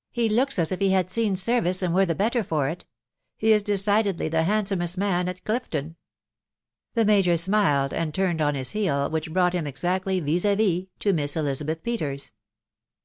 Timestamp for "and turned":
7.92-8.40